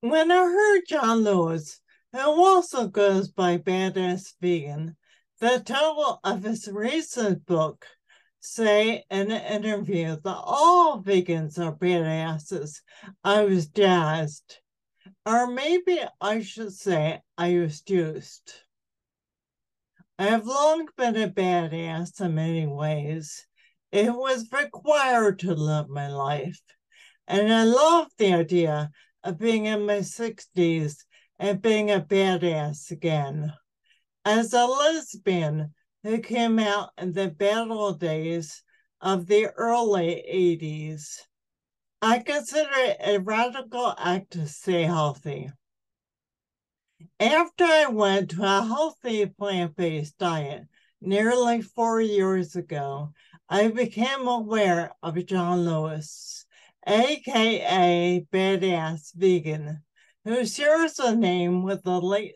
[0.00, 1.80] When I heard John Lewis,
[2.12, 4.94] who also goes by Badass Vegan,
[5.40, 7.86] the title of his recent book,
[8.38, 12.82] say in an interview that all vegans are badasses,
[13.24, 14.60] I was jazzed.
[15.24, 18.64] Or maybe I should say I was juiced.
[20.18, 23.46] I have long been a badass in many ways.
[23.92, 26.60] It was required to live my life.
[27.26, 28.90] And I love the idea
[29.26, 31.04] of being in my 60s
[31.40, 33.52] and being a badass again.
[34.24, 38.62] As a lesbian who came out in the battle days
[39.00, 41.18] of the early 80s,
[42.00, 45.50] I consider it a radical act to stay healthy.
[47.18, 50.68] After I went to a healthy plant based diet
[51.00, 53.12] nearly four years ago,
[53.48, 56.45] I became aware of John Lewis
[56.86, 59.82] aka Badass Vegan,
[60.24, 62.34] who shares a name with the late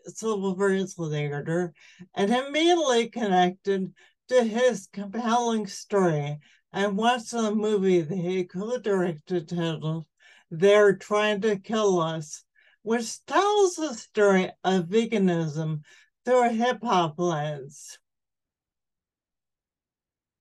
[0.97, 1.73] leader
[2.13, 3.93] and immediately connected
[4.27, 6.37] to his compelling story
[6.73, 10.05] and watched the movie that he co-directed titled
[10.49, 12.43] They're Trying to Kill Us,
[12.81, 15.81] which tells the story of veganism
[16.25, 17.99] through a hip-hop lens.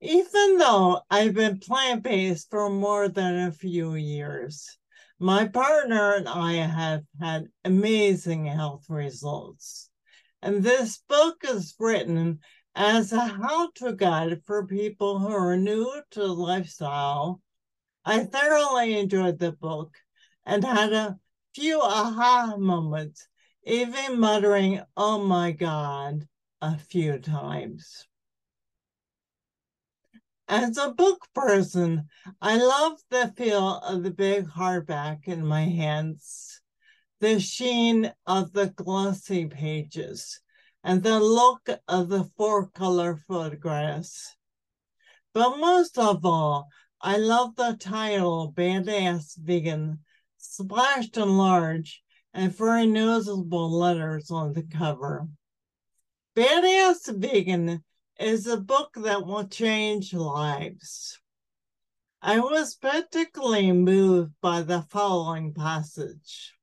[0.02, 4.78] Even though I've been plant based for more than a few years,
[5.18, 9.90] my partner and I have had amazing health results.
[10.40, 12.40] And this book is written
[12.74, 17.42] as a how to guide for people who are new to the lifestyle.
[18.02, 19.98] I thoroughly enjoyed the book
[20.46, 21.18] and had a
[21.54, 23.28] few aha moments,
[23.64, 26.26] even muttering, oh my God,
[26.62, 28.06] a few times.
[30.50, 32.08] As a book person,
[32.42, 36.60] I love the feel of the big hardback in my hands,
[37.20, 40.40] the sheen of the glossy pages,
[40.82, 44.34] and the look of the four color photographs.
[45.32, 46.66] But most of all,
[47.00, 50.00] I love the title Badass Vegan,
[50.36, 52.02] splashed in large
[52.34, 55.28] and very noticeable letters on the cover.
[56.34, 57.84] Badass Vegan
[58.20, 61.18] is a book that will change lives.
[62.20, 66.54] I was particularly moved by the following passage.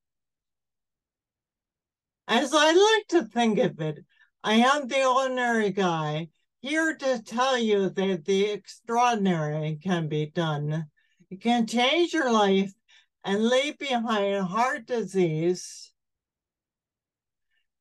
[2.27, 4.05] As I like to think of it,
[4.43, 6.29] I am the ordinary guy
[6.61, 10.85] here to tell you that the extraordinary can be done.
[11.31, 12.71] It can change your life
[13.23, 15.91] and leave behind heart disease,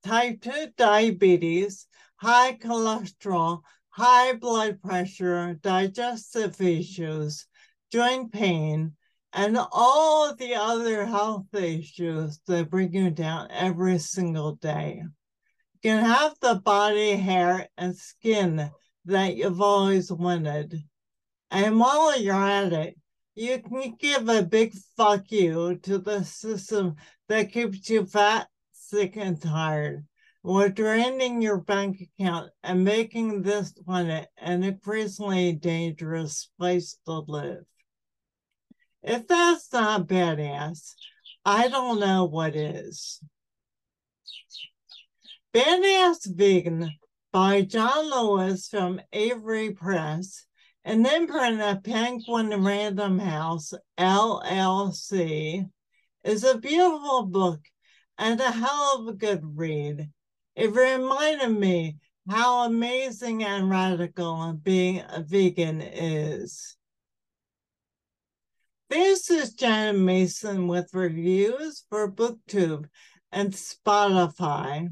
[0.06, 7.46] type 2 diabetes, high cholesterol, high blood pressure, digestive issues,
[7.90, 8.92] joint pain,
[9.32, 15.02] and all the other health issues that bring you down every single day.
[15.02, 18.70] You can have the body, hair, and skin
[19.06, 20.84] that you've always wanted.
[21.50, 22.96] And while you're at it,
[23.34, 26.94] you can give a big fuck you to the system
[27.28, 28.46] that keeps you fat,
[28.88, 30.06] sick, and tired
[30.46, 37.64] or draining your bank account and making this planet an increasingly dangerous place to live.
[39.02, 40.94] If that's not badass,
[41.44, 43.20] I don't know what is.
[45.52, 46.92] Badass Vegan
[47.32, 50.46] by John Lewis from Avery Press,
[50.84, 55.68] an imprint of Penguin Random House, LLC,
[56.22, 57.60] is a beautiful book
[58.18, 60.10] and a hell of a good read
[60.56, 66.76] it reminded me how amazing and radical being a vegan is.
[68.88, 72.86] This is Janet Mason with reviews for BookTube
[73.32, 74.88] and Spotify.